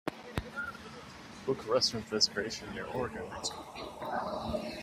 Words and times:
Book 1.45 1.63
a 1.67 1.71
restaurant 1.71 2.11
reservation 2.11 2.73
near 2.73 2.85
Oregon 2.85 3.21
next 3.31 3.53
week 4.55 4.73